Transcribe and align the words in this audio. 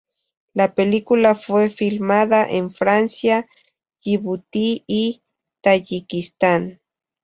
La 0.55 0.73
película 0.73 1.35
fue 1.35 1.69
filmada 1.69 2.49
en 2.49 2.71
Francia, 2.71 3.47
Yibuti 3.99 4.83
y 4.87 5.21
Tayikistán. 5.61 6.79